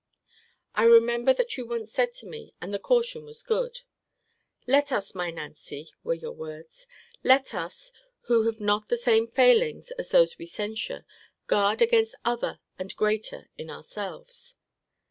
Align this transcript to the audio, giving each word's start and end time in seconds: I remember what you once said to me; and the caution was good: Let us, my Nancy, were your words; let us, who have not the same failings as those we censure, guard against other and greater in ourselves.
I 0.73 0.81
remember 0.85 1.31
what 1.31 1.57
you 1.57 1.67
once 1.67 1.93
said 1.93 2.11
to 2.13 2.25
me; 2.25 2.55
and 2.59 2.73
the 2.73 2.79
caution 2.79 3.23
was 3.23 3.43
good: 3.43 3.81
Let 4.65 4.91
us, 4.91 5.13
my 5.13 5.29
Nancy, 5.29 5.89
were 6.03 6.15
your 6.15 6.31
words; 6.31 6.87
let 7.23 7.53
us, 7.53 7.91
who 8.21 8.41
have 8.47 8.59
not 8.59 8.87
the 8.87 8.97
same 8.97 9.27
failings 9.27 9.91
as 9.99 10.09
those 10.09 10.39
we 10.39 10.47
censure, 10.47 11.05
guard 11.45 11.83
against 11.83 12.15
other 12.25 12.61
and 12.79 12.95
greater 12.95 13.49
in 13.59 13.69
ourselves. 13.69 14.55